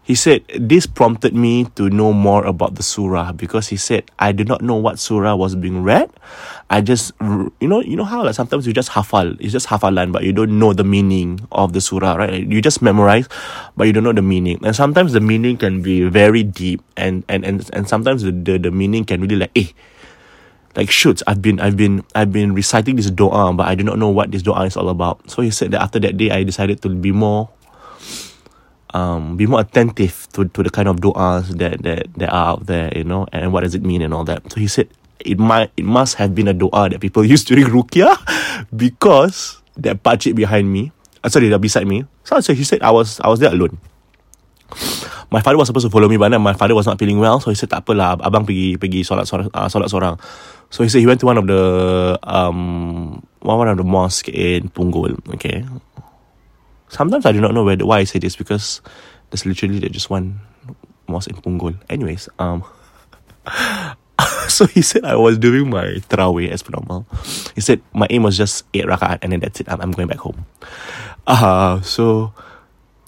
he 0.08 0.14
said, 0.14 0.42
this 0.48 0.87
prompted 0.87 1.34
me 1.34 1.66
to 1.76 1.90
know 1.90 2.14
more 2.14 2.46
about 2.46 2.76
the 2.76 2.82
surah 2.82 3.32
because 3.32 3.68
he 3.68 3.76
said, 3.76 4.10
I 4.18 4.32
did 4.32 4.48
not 4.48 4.62
know 4.62 4.75
what 4.75 4.98
surah 4.98 5.37
was 5.37 5.54
being 5.54 5.82
read. 5.82 6.08
I 6.70 6.80
just, 6.80 7.12
you 7.20 7.68
know, 7.68 7.82
you 7.82 7.94
know 7.94 8.04
how 8.08 8.25
like 8.25 8.34
sometimes 8.34 8.66
you 8.66 8.72
just 8.72 8.88
hafal, 8.88 9.37
it's 9.38 9.52
just 9.52 9.68
hafalan, 9.68 10.10
but 10.10 10.25
you 10.25 10.32
don't 10.32 10.58
know 10.58 10.72
the 10.72 10.82
meaning 10.82 11.46
of 11.52 11.75
the 11.75 11.82
surah, 11.82 12.14
right? 12.14 12.42
You 12.42 12.62
just 12.62 12.80
memorize, 12.80 13.28
but 13.76 13.87
you 13.87 13.92
don't 13.92 14.04
know 14.04 14.14
the 14.14 14.22
meaning. 14.22 14.58
And 14.64 14.75
sometimes 14.75 15.12
the 15.12 15.20
meaning 15.20 15.58
can 15.58 15.82
be 15.82 16.08
very 16.08 16.42
deep 16.42 16.80
and, 16.96 17.22
and, 17.28 17.44
and, 17.44 17.68
and 17.75 17.87
sometimes 17.87 18.22
the, 18.22 18.32
the, 18.32 18.56
the 18.56 18.70
meaning 18.70 19.04
can 19.04 19.20
really 19.20 19.37
like, 19.37 19.52
eh, 19.56 19.68
like 20.78 20.94
shoots. 20.94 21.26
I've 21.26 21.42
been 21.42 21.58
I've 21.58 21.75
been 21.75 22.06
I've 22.14 22.30
been 22.30 22.54
reciting 22.54 22.94
this 22.94 23.11
doa 23.11 23.50
but 23.50 23.66
I 23.66 23.75
do 23.75 23.82
not 23.82 23.99
know 23.99 24.14
what 24.14 24.30
this 24.30 24.47
doa 24.47 24.62
is 24.70 24.78
all 24.78 24.88
about. 24.88 25.26
So 25.26 25.42
he 25.42 25.50
said 25.50 25.75
that 25.75 25.82
after 25.82 25.99
that 25.99 26.14
day 26.14 26.30
I 26.30 26.47
decided 26.47 26.80
to 26.87 26.88
be 26.88 27.11
more 27.11 27.50
um 28.94 29.37
be 29.37 29.44
more 29.44 29.61
attentive 29.61 30.30
to, 30.32 30.47
to 30.47 30.62
the 30.62 30.70
kind 30.70 30.87
of 30.87 31.02
du'as 31.02 31.50
that, 31.58 31.82
that 31.82 32.06
that 32.14 32.30
are 32.30 32.54
out 32.54 32.70
there 32.70 32.94
you 32.94 33.02
know 33.02 33.26
and 33.35 33.52
what 33.52 33.66
does 33.66 33.75
it 33.75 33.82
mean 33.82 34.06
and 34.06 34.14
all 34.14 34.23
that. 34.30 34.47
So 34.54 34.62
he 34.62 34.70
said 34.70 34.87
it 35.18 35.42
might 35.42 35.75
it 35.75 35.85
must 35.85 36.14
have 36.23 36.32
been 36.38 36.47
a 36.47 36.54
doa 36.54 36.94
that 36.94 37.02
people 37.02 37.25
used 37.35 37.50
during 37.50 37.66
ruqyah 37.66 38.14
because 38.70 39.58
that 39.82 40.06
pakcik 40.06 40.38
behind 40.38 40.70
me 40.70 40.94
uh, 41.26 41.28
sorry 41.28 41.50
beside 41.58 41.90
me. 41.90 42.06
So, 42.23 42.38
so 42.38 42.54
he 42.54 42.62
said 42.62 42.87
I 42.87 42.94
was 42.94 43.18
I 43.18 43.26
was 43.26 43.42
there 43.42 43.50
alone. 43.50 43.82
My 45.28 45.42
father 45.42 45.58
was 45.58 45.66
supposed 45.66 45.85
to 45.85 45.90
follow 45.90 46.08
me 46.08 46.16
but 46.16 46.30
then 46.30 46.40
my 46.40 46.54
father 46.54 46.78
was 46.78 46.87
not 46.87 47.02
feeling 47.02 47.18
well. 47.18 47.42
So 47.42 47.50
he 47.50 47.58
said 47.58 47.75
tak 47.75 47.82
apalah 47.82 48.14
abang 48.23 48.47
pergi 48.47 48.78
pergi 48.78 49.02
solat 49.02 49.26
solat, 49.26 49.50
uh, 49.50 49.66
solat 49.66 49.90
seorang 49.90 50.14
so 50.70 50.82
he 50.82 50.88
said 50.88 51.00
he 51.00 51.06
went 51.06 51.20
to 51.20 51.26
one 51.26 51.38
of 51.38 51.46
the 51.46 52.18
um 52.22 53.26
one 53.40 53.68
of 53.68 53.76
the 53.76 53.84
mosque 53.84 54.28
in 54.28 54.68
Punggol 54.68 55.16
okay 55.34 55.64
sometimes 56.88 57.26
I 57.26 57.32
do 57.32 57.40
not 57.40 57.54
know 57.54 57.64
where 57.64 57.76
why 57.76 57.98
I 58.00 58.04
say 58.04 58.18
this 58.18 58.37
because 58.37 58.80
there's 59.30 59.46
literally 59.46 59.80
just 59.88 60.10
one 60.10 60.40
mosque 61.06 61.30
in 61.30 61.37
Punggol 61.37 61.76
anyways 61.88 62.28
um 62.38 62.64
so 64.48 64.66
he 64.66 64.82
said 64.82 65.04
I 65.04 65.16
was 65.16 65.38
doing 65.38 65.70
my 65.70 66.00
tarawih 66.08 66.50
as 66.50 66.62
per 66.62 66.72
normal. 66.72 67.06
He 67.54 67.60
said 67.60 67.80
my 67.92 68.06
aim 68.10 68.22
was 68.22 68.37
just 68.37 68.64
eight 68.75 68.87
rakaat 68.87 69.20
and 69.22 69.32
then 69.32 69.40
that's 69.40 69.60
it. 69.60 69.68
I'm, 69.68 69.80
I'm 69.80 69.92
going 69.92 70.08
back 70.08 70.18
home. 70.18 70.46
Uh, 71.26 71.80
so 71.82 72.32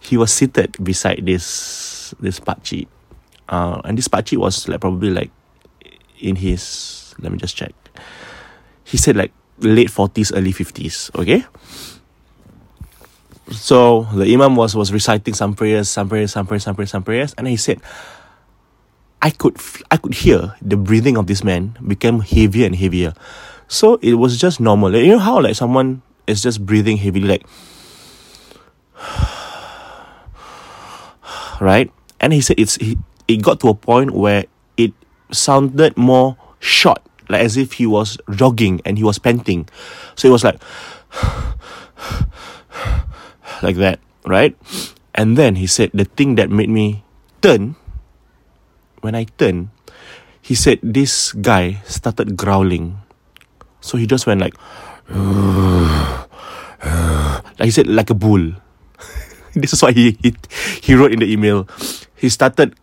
he 0.00 0.17
was 0.17 0.33
seated 0.33 0.76
beside 0.83 1.25
this 1.25 2.14
this 2.21 2.40
pakcik. 2.40 2.87
Uh, 3.49 3.81
and 3.85 3.99
this 3.99 4.09
pakcik 4.09 4.38
was 4.38 4.69
like 4.69 4.81
probably 4.81 5.11
like 5.11 5.31
in 6.21 6.37
his 6.37 6.62
let 7.19 7.33
me 7.33 7.38
just 7.38 7.57
check. 7.57 7.73
He 8.85 8.97
said 8.97 9.17
like 9.17 9.33
late 9.59 9.90
forties, 9.90 10.33
early 10.33 10.52
fifties. 10.52 11.11
Okay. 11.14 11.45
So 13.50 14.07
the 14.14 14.33
imam 14.33 14.55
was 14.55 14.76
was 14.76 14.93
reciting 14.93 15.35
some 15.35 15.55
prayers, 15.55 15.88
some 15.88 16.09
prayers, 16.09 16.33
some 16.33 16.47
prayers, 16.47 16.62
some 16.62 16.76
prayers, 16.76 16.90
some 16.90 17.02
prayers, 17.02 17.35
and 17.35 17.49
he 17.49 17.57
said, 17.57 17.81
"I 19.21 19.31
could 19.31 19.57
I 19.90 19.97
could 19.97 20.14
hear 20.14 20.55
the 20.62 20.76
breathing 20.76 21.17
of 21.17 21.26
this 21.26 21.43
man 21.43 21.76
became 21.87 22.21
heavier 22.21 22.67
and 22.67 22.76
heavier." 22.76 23.12
So 23.67 23.99
it 24.02 24.14
was 24.14 24.38
just 24.38 24.61
normal. 24.61 24.90
Like, 24.90 25.02
you 25.02 25.12
know 25.12 25.19
how 25.19 25.40
like 25.40 25.57
someone 25.57 26.02
is 26.26 26.43
just 26.43 26.64
breathing 26.64 26.97
heavily, 26.97 27.26
like 27.26 27.47
right? 31.61 31.90
And 32.21 32.33
he 32.33 32.40
said 32.40 32.59
it's 32.59 32.76
he, 32.76 32.99
it 33.26 33.43
got 33.43 33.59
to 33.61 33.69
a 33.69 33.75
point 33.75 34.12
where 34.12 34.45
it 34.76 34.93
sounded 35.33 35.97
more 35.97 36.37
short, 36.61 37.02
like 37.29 37.43
as 37.43 37.57
if 37.57 37.75
he 37.75 37.87
was 37.87 38.17
jogging 38.31 38.81
and 38.85 38.97
he 38.97 39.05
was 39.05 39.19
panting. 39.19 39.69
So 40.14 40.29
it 40.29 40.33
was 40.33 40.45
like 40.45 40.62
like 43.62 43.76
that, 43.76 43.99
right? 44.25 44.57
And 45.14 45.37
then 45.37 45.57
he 45.57 45.67
said 45.67 45.90
the 45.93 46.05
thing 46.05 46.37
that 46.37 46.50
made 46.50 46.71
me 46.71 47.05
turn 47.43 47.75
when 49.00 49.17
I 49.17 49.25
turned, 49.25 49.71
he 50.40 50.55
said 50.55 50.79
this 50.83 51.33
guy 51.33 51.81
started 51.85 52.37
growling. 52.37 53.00
So 53.81 53.97
he 53.97 54.07
just 54.07 54.26
went 54.26 54.40
like 54.40 54.55
like 57.59 57.67
he 57.67 57.73
said 57.73 57.88
like 57.88 58.11
a 58.11 58.14
bull. 58.14 58.52
this 59.55 59.73
is 59.73 59.83
what 59.83 59.97
he, 59.97 60.17
he 60.23 60.35
he 60.81 60.95
wrote 60.95 61.12
in 61.12 61.21
the 61.21 61.31
email. 61.31 61.69
He 62.14 62.29
started 62.29 62.76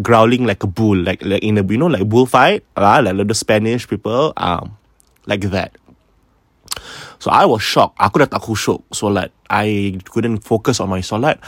growling 0.00 0.48
like 0.48 0.62
a 0.64 0.70
bull, 0.70 0.96
like 0.96 1.20
like 1.20 1.42
in 1.44 1.58
a 1.58 1.64
you 1.64 1.76
know 1.76 1.92
like 1.92 2.08
bullfight, 2.08 2.64
uh, 2.76 3.02
like 3.04 3.28
the 3.28 3.36
Spanish 3.36 3.84
people, 3.84 4.32
um, 4.36 4.78
like 5.26 5.44
that. 5.52 5.76
So 7.20 7.30
I 7.30 7.44
was 7.46 7.62
shocked. 7.62 8.00
Aku 8.00 8.24
dah 8.24 8.26
tak 8.26 8.42
khusyuk 8.42 8.82
solat. 8.90 9.30
I 9.46 9.98
couldn't 10.10 10.42
focus 10.42 10.80
on 10.82 10.90
my 10.90 11.04
solat. 11.04 11.38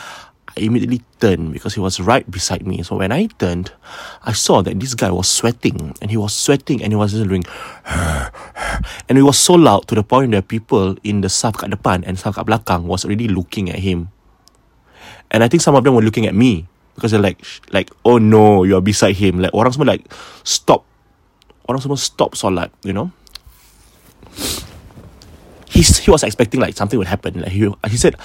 I 0.54 0.70
immediately 0.70 1.02
turned 1.18 1.50
because 1.50 1.74
he 1.74 1.82
was 1.82 1.98
right 1.98 2.22
beside 2.30 2.62
me. 2.62 2.86
So 2.86 3.02
when 3.02 3.10
I 3.10 3.26
turned, 3.42 3.74
I 4.22 4.30
saw 4.30 4.62
that 4.62 4.78
this 4.78 4.94
guy 4.94 5.10
was 5.10 5.26
sweating 5.26 5.98
and 5.98 6.14
he 6.14 6.16
was 6.16 6.30
sweating 6.30 6.78
and 6.78 6.94
he 6.94 6.96
was 6.96 7.10
just 7.10 7.26
doing 7.26 7.42
and 9.10 9.18
it 9.18 9.26
was 9.26 9.34
so 9.34 9.58
loud 9.58 9.90
to 9.90 9.98
the 9.98 10.06
point 10.06 10.30
that 10.30 10.46
people 10.46 10.94
in 11.02 11.26
the 11.26 11.28
saf 11.32 11.58
kat 11.58 11.74
depan 11.74 12.06
and 12.06 12.22
saf 12.22 12.38
kat 12.38 12.46
belakang 12.46 12.86
was 12.86 13.02
already 13.02 13.26
looking 13.26 13.66
at 13.66 13.82
him. 13.82 14.14
And 15.34 15.42
I 15.42 15.50
think 15.50 15.58
some 15.66 15.74
of 15.74 15.82
them 15.82 15.98
were 15.98 16.06
looking 16.06 16.30
at 16.30 16.38
me 16.38 16.70
because 16.94 17.10
they're 17.10 17.20
like 17.20 17.44
like 17.72 17.90
oh 18.04 18.18
no, 18.18 18.64
you're 18.64 18.80
beside 18.80 19.16
him. 19.16 19.40
Like 19.40 19.54
orang 19.54 19.72
semua 19.72 19.98
like 19.98 20.06
stop. 20.42 20.86
Orang 21.68 21.80
semua 21.80 21.96
stop 21.96 22.34
solat, 22.36 22.70
you 22.84 22.92
know? 22.92 23.12
he's, 25.74 25.98
he 25.98 26.10
was 26.10 26.22
expecting 26.22 26.60
like 26.60 26.76
something 26.76 26.98
would 26.98 27.08
happen. 27.08 27.40
Like 27.40 27.52
he, 27.52 27.68
he 27.88 27.96
said, 27.96 28.16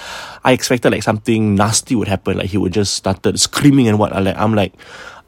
I 0.44 0.52
expected 0.52 0.92
like 0.92 1.02
something 1.02 1.54
nasty 1.54 1.94
would 1.94 2.08
happen. 2.08 2.38
Like 2.38 2.46
he 2.46 2.56
would 2.56 2.72
just 2.72 2.94
started 2.94 3.38
screaming 3.38 3.88
and 3.88 3.98
what. 3.98 4.12
Like 4.12 4.36
I'm 4.36 4.54
like, 4.54 4.74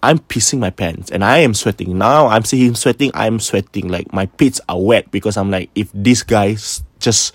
I'm 0.02 0.18
pissing 0.18 0.58
my 0.58 0.70
pants 0.70 1.10
and 1.10 1.24
I 1.24 1.38
am 1.38 1.52
sweating. 1.52 1.98
Now 1.98 2.28
I'm 2.28 2.44
seeing 2.44 2.68
him 2.68 2.74
sweating. 2.74 3.10
I'm 3.14 3.40
sweating. 3.40 3.88
Like 3.88 4.12
my 4.12 4.26
pits 4.26 4.60
are 4.68 4.80
wet 4.80 5.10
because 5.10 5.36
I'm 5.36 5.50
like, 5.50 5.70
if 5.74 5.90
this 5.92 6.22
guy 6.22 6.56
just 7.00 7.34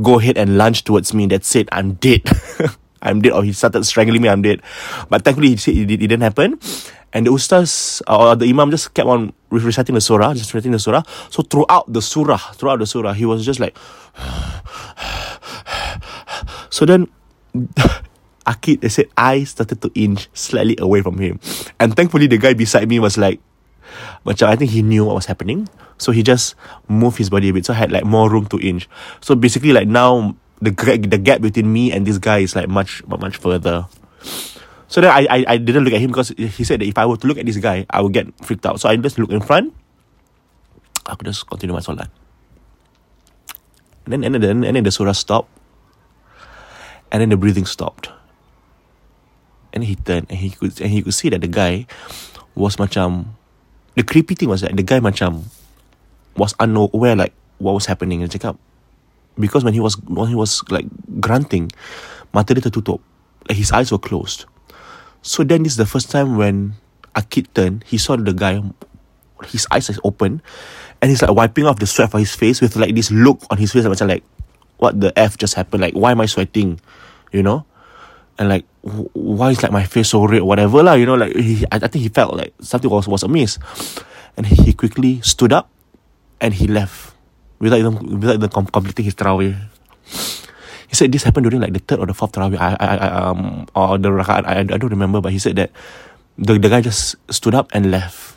go 0.00 0.18
ahead 0.18 0.38
and 0.38 0.56
lunge 0.56 0.84
towards 0.84 1.12
me, 1.14 1.26
that's 1.26 1.54
it. 1.54 1.68
I'm 1.70 1.94
dead. 1.94 2.22
I'm 3.02 3.20
dead. 3.20 3.32
Or 3.32 3.42
he 3.42 3.52
started 3.52 3.84
strangling 3.84 4.22
me. 4.22 4.28
I'm 4.28 4.42
dead. 4.42 4.62
But 5.10 5.24
thankfully, 5.24 5.52
it, 5.52 5.68
it, 5.68 5.90
it 5.90 5.96
didn't 5.98 6.22
happen. 6.22 6.58
And 7.12 7.26
the 7.26 7.30
ustaz 7.30 8.00
uh, 8.08 8.30
or 8.30 8.36
the 8.36 8.48
imam 8.48 8.70
just 8.70 8.94
kept 8.94 9.06
on 9.06 9.34
reciting 9.50 9.94
the 9.94 10.00
surah, 10.00 10.32
just 10.32 10.54
reciting 10.54 10.72
the 10.72 10.78
surah. 10.78 11.02
So 11.28 11.42
throughout 11.42 11.92
the 11.92 12.00
surah, 12.00 12.38
throughout 12.56 12.78
the 12.78 12.86
surah, 12.86 13.12
he 13.12 13.26
was 13.26 13.44
just 13.44 13.60
like. 13.60 13.76
so 16.70 16.86
then, 16.86 17.08
Akid, 18.46 18.80
they 18.80 18.88
said, 18.88 19.08
I 19.16 19.44
started 19.44 19.82
to 19.82 19.90
inch 19.94 20.28
slightly 20.32 20.76
away 20.78 21.02
from 21.02 21.18
him. 21.18 21.38
And 21.78 21.94
thankfully, 21.94 22.26
the 22.26 22.38
guy 22.38 22.54
beside 22.54 22.88
me 22.88 22.98
was 22.98 23.18
like, 23.18 23.40
macam 24.24 24.48
I 24.48 24.56
think 24.56 24.70
he 24.70 24.82
knew 24.82 25.04
what 25.04 25.14
was 25.14 25.26
happening. 25.26 25.68
So 25.98 26.12
he 26.12 26.22
just 26.22 26.54
moved 26.88 27.18
his 27.18 27.30
body 27.30 27.50
a 27.50 27.52
bit. 27.52 27.66
So 27.66 27.74
I 27.74 27.76
had 27.76 27.92
like 27.92 28.04
more 28.04 28.30
room 28.30 28.46
to 28.46 28.58
inch. 28.58 28.88
So 29.20 29.34
basically, 29.34 29.72
like 29.72 29.86
now, 29.86 30.34
the, 30.62 30.70
the 30.70 31.18
gap 31.18 31.42
between 31.42 31.72
me 31.72 31.90
and 31.90 32.06
this 32.06 32.18
guy 32.18 32.38
is 32.38 32.54
like 32.54 32.68
much, 32.68 33.02
much 33.06 33.36
further. 33.36 33.86
So 34.86 35.00
then 35.00 35.10
I, 35.10 35.26
I 35.26 35.38
I 35.48 35.56
didn't 35.56 35.82
look 35.82 35.92
at 35.92 36.00
him 36.00 36.14
because 36.14 36.30
he 36.36 36.62
said 36.62 36.80
that 36.80 36.86
if 36.86 36.96
I 36.96 37.06
were 37.06 37.16
to 37.16 37.26
look 37.26 37.38
at 37.38 37.46
this 37.46 37.58
guy, 37.58 37.84
I 37.90 38.00
would 38.00 38.12
get 38.12 38.28
freaked 38.44 38.64
out. 38.64 38.78
So 38.78 38.88
I 38.88 38.96
just 38.96 39.18
look 39.18 39.32
in 39.32 39.40
front. 39.40 39.74
I 41.06 41.16
could 41.16 41.26
just 41.26 41.48
continue 41.48 41.74
my 41.74 41.82
solat. 41.82 42.12
And 44.06 44.12
then 44.12 44.22
and 44.22 44.36
then 44.38 44.62
and 44.62 44.76
then 44.76 44.84
the 44.84 44.92
surah 44.92 45.16
stopped. 45.16 45.50
And 47.10 47.20
then 47.20 47.32
the 47.32 47.36
breathing 47.36 47.66
stopped. 47.66 48.12
And 49.72 49.82
he 49.82 49.96
turned 49.96 50.28
and 50.28 50.38
he 50.38 50.50
could 50.52 50.78
and 50.78 50.92
he 50.92 51.02
could 51.02 51.16
see 51.16 51.32
that 51.32 51.40
the 51.40 51.50
guy 51.50 51.88
was 52.54 52.76
macam 52.76 53.34
the 53.96 54.04
creepy 54.04 54.36
thing 54.36 54.52
was 54.52 54.60
that 54.60 54.76
the 54.76 54.84
guy 54.84 55.00
macam 55.00 55.48
was 56.36 56.54
unaware 56.60 57.16
like 57.16 57.32
what 57.56 57.72
was 57.72 57.88
happening 57.88 58.20
and 58.20 58.28
cakap 58.28 58.60
because 59.38 59.64
when 59.64 59.74
he 59.74 59.80
was 59.80 59.96
when 60.08 60.28
he 60.28 60.34
was 60.34 60.62
like 60.68 60.86
grunting 61.20 61.70
mata 62.32 62.54
dia 62.54 62.62
tertutup 62.62 63.00
like 63.48 63.56
his 63.56 63.72
eyes 63.72 63.90
were 63.90 64.00
closed 64.00 64.44
so 65.22 65.46
then 65.46 65.62
this 65.62 65.72
is 65.72 65.78
the 65.78 65.86
first 65.86 66.10
time 66.10 66.36
when 66.36 66.74
Akid 67.14 67.46
turned, 67.54 67.84
he 67.86 67.96
saw 67.96 68.16
the 68.16 68.34
guy, 68.34 68.60
his 69.46 69.66
eyes 69.70 69.88
is 69.88 70.00
open, 70.02 70.42
and 71.00 71.10
he's 71.10 71.22
like 71.22 71.30
wiping 71.30 71.64
off 71.66 71.78
the 71.78 71.86
sweat 71.86 72.10
from 72.10 72.20
his 72.20 72.34
face 72.34 72.60
with 72.60 72.76
like 72.76 72.94
this 72.94 73.10
look 73.10 73.40
on 73.50 73.58
his 73.58 73.72
face, 73.72 73.84
like, 73.84 74.00
like 74.00 74.24
what 74.78 75.00
the 75.00 75.16
F 75.18 75.38
just 75.38 75.54
happened? 75.54 75.80
Like, 75.80 75.94
why 75.94 76.10
am 76.10 76.20
I 76.20 76.26
sweating? 76.26 76.80
You 77.30 77.42
know? 77.42 77.64
And 78.38 78.48
like, 78.48 78.64
why 78.82 79.50
is 79.50 79.62
like 79.62 79.70
my 79.70 79.84
face 79.84 80.08
so 80.08 80.24
red, 80.26 80.40
or 80.40 80.46
whatever 80.46 80.82
lah, 80.82 80.94
you 80.94 81.06
know, 81.06 81.14
like 81.14 81.36
he, 81.36 81.64
I, 81.70 81.76
I 81.76 81.86
think 81.86 82.02
he 82.02 82.08
felt 82.08 82.34
like 82.34 82.52
something 82.60 82.90
was, 82.90 83.06
was 83.06 83.22
amiss. 83.22 83.58
And 84.36 84.46
he 84.46 84.72
quickly 84.72 85.20
stood 85.20 85.52
up 85.52 85.68
and 86.40 86.54
he 86.54 86.66
left 86.66 87.11
without 87.62 87.78
even, 87.78 87.94
without 88.18 88.42
even 88.42 88.50
completing 88.50 89.06
his 89.06 89.14
tarawih. 89.14 89.54
he 90.90 90.94
said 90.98 91.08
this 91.14 91.22
happened 91.22 91.48
during 91.48 91.62
like 91.62 91.72
the 91.72 91.78
third 91.78 92.02
or 92.02 92.06
the 92.10 92.12
fourth 92.12 92.34
tarawih. 92.34 92.58
I, 92.58 92.76
I, 92.76 92.92
I 92.98 93.08
um 93.30 93.64
or 93.72 93.96
the 93.96 94.10
rakaat. 94.10 94.42
I, 94.44 94.66
I 94.66 94.76
don't 94.76 94.90
remember, 94.90 95.22
but 95.22 95.30
he 95.30 95.38
said 95.38 95.54
that 95.56 95.70
the 96.36 96.58
the 96.58 96.68
guy 96.68 96.82
just 96.82 97.14
stood 97.30 97.54
up 97.54 97.70
and 97.70 97.94
left. 97.94 98.36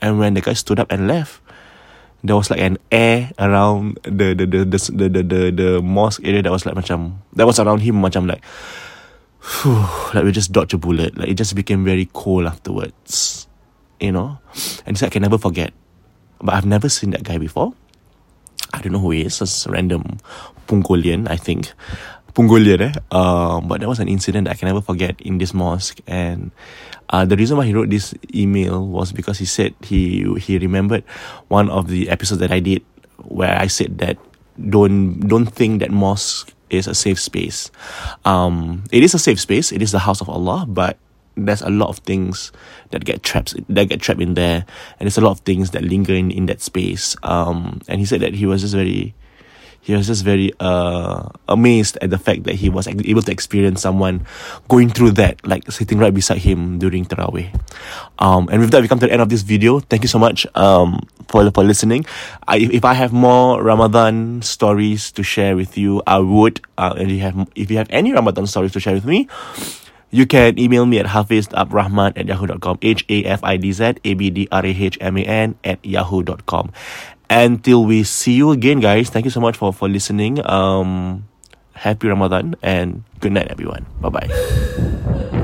And 0.00 0.18
when 0.18 0.32
the 0.32 0.40
guy 0.40 0.56
stood 0.56 0.80
up 0.80 0.88
and 0.88 1.04
left, 1.04 1.44
there 2.24 2.34
was 2.34 2.48
like 2.48 2.64
an 2.64 2.80
air 2.90 3.30
around 3.38 4.00
the 4.02 4.32
the 4.32 4.48
the 4.48 4.64
the 4.64 4.80
the 4.80 5.06
the, 5.06 5.22
the, 5.22 5.40
the 5.52 5.70
mosque 5.84 6.24
area 6.24 6.40
that 6.40 6.50
was 6.50 6.64
like 6.64 6.74
macam 6.74 7.20
that 7.36 7.44
was 7.44 7.60
around 7.60 7.84
him 7.84 8.00
macam 8.00 8.24
like 8.24 8.40
whew, 9.40 9.86
like 10.16 10.24
we 10.24 10.32
just 10.32 10.52
dodged 10.52 10.74
a 10.74 10.78
bullet. 10.78 11.16
Like 11.16 11.28
it 11.28 11.38
just 11.38 11.54
became 11.54 11.84
very 11.84 12.08
cold 12.12 12.46
afterwards. 12.46 13.46
You 14.00 14.12
know? 14.12 14.40
And 14.86 14.96
said 14.96 15.08
I 15.08 15.10
can 15.12 15.22
never 15.22 15.38
forget. 15.38 15.72
But 16.40 16.54
I've 16.56 16.66
never 16.66 16.88
seen 16.88 17.10
that 17.12 17.22
guy 17.22 17.36
before. 17.36 17.74
I 18.72 18.80
don't 18.80 18.92
know 18.92 18.98
who 18.98 19.10
he 19.10 19.22
is, 19.22 19.38
just 19.38 19.66
random 19.66 20.18
Punggolian, 20.66 21.28
I 21.28 21.36
think. 21.36 21.72
Punggolian, 22.34 22.80
eh? 22.80 22.92
Um, 23.10 23.66
but 23.66 23.80
that 23.80 23.88
was 23.88 23.98
an 23.98 24.08
incident 24.08 24.48
I 24.48 24.54
can 24.54 24.68
never 24.68 24.80
forget 24.80 25.20
in 25.20 25.38
this 25.38 25.52
mosque. 25.52 26.00
And 26.06 26.50
uh, 27.10 27.24
the 27.24 27.36
reason 27.36 27.56
why 27.56 27.66
he 27.66 27.74
wrote 27.74 27.90
this 27.90 28.14
email 28.34 28.86
was 28.86 29.12
because 29.12 29.38
he 29.38 29.44
said 29.46 29.74
he 29.82 30.22
he 30.38 30.58
remembered 30.58 31.02
one 31.48 31.68
of 31.68 31.88
the 31.88 32.08
episodes 32.08 32.40
that 32.40 32.52
I 32.52 32.60
did 32.60 32.82
where 33.18 33.58
I 33.58 33.66
said 33.66 33.98
that 33.98 34.16
don't 34.56 35.18
don't 35.26 35.46
think 35.46 35.80
that 35.80 35.90
mosque 35.90 36.54
is 36.70 36.86
a 36.86 36.94
safe 36.94 37.18
space. 37.18 37.70
Um, 38.24 38.84
it 38.92 39.02
is 39.02 39.14
a 39.14 39.18
safe 39.18 39.40
space. 39.40 39.72
It 39.72 39.82
is 39.82 39.90
the 39.90 39.98
house 39.98 40.20
of 40.20 40.30
Allah, 40.30 40.64
but 40.68 40.96
there's 41.46 41.62
a 41.62 41.70
lot 41.70 41.88
of 41.88 41.98
things 41.98 42.52
that 42.90 43.04
get 43.04 43.22
trapped 43.22 43.54
that 43.68 43.88
get 43.88 44.00
trapped 44.00 44.20
in 44.20 44.34
there, 44.34 44.64
and 44.98 45.06
there's 45.06 45.18
a 45.18 45.20
lot 45.20 45.32
of 45.32 45.40
things 45.40 45.70
that 45.72 45.82
linger 45.84 46.14
in, 46.14 46.30
in 46.30 46.46
that 46.46 46.60
space. 46.60 47.16
Um, 47.22 47.80
and 47.88 48.00
he 48.00 48.06
said 48.06 48.20
that 48.20 48.34
he 48.34 48.46
was 48.46 48.62
just 48.62 48.74
very 48.74 49.14
he 49.82 49.94
was 49.94 50.06
just 50.06 50.24
very 50.24 50.52
uh, 50.60 51.28
amazed 51.48 51.96
at 52.02 52.10
the 52.10 52.18
fact 52.18 52.44
that 52.44 52.56
he 52.56 52.68
was 52.68 52.86
able 52.86 53.22
to 53.22 53.32
experience 53.32 53.80
someone 53.80 54.26
going 54.68 54.90
through 54.90 55.12
that, 55.12 55.44
like 55.46 55.70
sitting 55.72 55.98
right 55.98 56.12
beside 56.12 56.38
him 56.38 56.78
during 56.78 57.04
Tarawih. 57.06 57.48
Um, 58.18 58.48
and 58.52 58.60
with 58.60 58.70
that, 58.72 58.82
we 58.82 58.88
come 58.88 58.98
to 58.98 59.06
the 59.06 59.12
end 59.12 59.22
of 59.22 59.30
this 59.30 59.42
video. 59.42 59.80
Thank 59.80 60.02
you 60.02 60.08
so 60.08 60.18
much 60.18 60.46
um, 60.54 61.00
for, 61.28 61.50
for 61.50 61.64
listening. 61.64 62.04
I, 62.46 62.58
if 62.58 62.84
I 62.84 62.92
have 62.92 63.12
more 63.12 63.62
Ramadan 63.62 64.42
stories 64.42 65.10
to 65.12 65.22
share 65.22 65.56
with 65.56 65.78
you, 65.78 66.02
I 66.06 66.18
would. 66.18 66.60
Uh, 66.76 66.94
and 66.98 67.10
you 67.10 67.20
have, 67.20 67.48
if 67.54 67.70
you 67.70 67.78
have 67.78 67.88
any 67.90 68.12
Ramadan 68.12 68.46
stories 68.46 68.72
to 68.72 68.80
share 68.80 68.94
with 68.94 69.06
me, 69.06 69.28
you 70.10 70.26
can 70.26 70.58
email 70.58 70.86
me 70.86 70.98
at 70.98 71.06
hafizabdrahman 71.06 72.18
at 72.18 72.26
yahoo.com. 72.26 72.78
H 72.82 73.04
A 73.08 73.24
F 73.24 73.40
I 73.42 73.56
D 73.56 73.72
Z 73.72 73.94
A 74.04 74.14
B 74.14 74.30
D 74.30 74.48
R 74.50 74.64
A 74.64 74.70
H 74.70 74.98
M 75.00 75.16
A 75.16 75.22
N 75.22 75.54
at 75.64 75.84
yahoo.com. 75.84 76.72
Until 77.30 77.84
we 77.84 78.02
see 78.02 78.32
you 78.34 78.50
again, 78.50 78.80
guys. 78.80 79.08
Thank 79.08 79.24
you 79.24 79.30
so 79.30 79.40
much 79.40 79.56
for, 79.56 79.72
for 79.72 79.88
listening. 79.88 80.44
Um, 80.50 81.28
happy 81.74 82.08
Ramadan 82.08 82.56
and 82.62 83.04
good 83.20 83.32
night, 83.32 83.48
everyone. 83.48 83.86
Bye 84.00 84.08
bye. 84.08 85.36